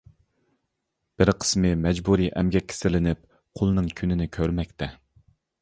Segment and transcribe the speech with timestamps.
[1.21, 3.23] بىر قىسمى مەجبۇرىي ئەمگەككە سىلىنىپ،
[3.61, 4.93] قۇلنىڭ كۈنىنى كۆرمەكتە.